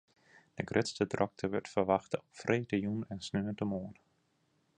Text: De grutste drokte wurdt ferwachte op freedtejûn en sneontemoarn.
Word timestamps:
De 0.59 0.63
grutste 0.69 1.07
drokte 1.13 1.49
wurdt 1.51 1.71
ferwachte 1.73 2.17
op 2.21 2.27
freedtejûn 2.41 3.01
en 3.11 3.19
sneontemoarn. 3.27 3.95